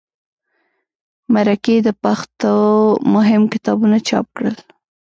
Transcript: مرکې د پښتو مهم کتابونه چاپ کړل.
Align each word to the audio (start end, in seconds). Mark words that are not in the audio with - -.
مرکې 1.33 1.75
د 1.87 1.89
پښتو 2.03 2.53
مهم 3.13 3.41
کتابونه 3.53 3.97
چاپ 4.07 4.25
کړل. 4.37 4.57